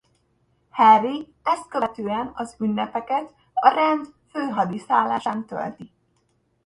Harry 0.71 1.27
ezt 1.43 1.67
követően 1.67 2.31
az 2.35 2.55
ünnepeket 2.59 3.33
a 3.53 3.67
rend 3.67 4.07
főhadiszállásán 4.29 5.45
tölti. 5.45 5.91